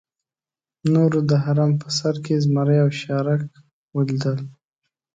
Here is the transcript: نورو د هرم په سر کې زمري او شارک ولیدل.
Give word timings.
نورو 0.93 1.19
د 1.29 1.31
هرم 1.43 1.71
په 1.81 1.87
سر 1.97 2.15
کې 2.25 2.35
زمري 2.43 2.77
او 2.83 2.89
شارک 3.01 3.41
ولیدل. 3.95 4.37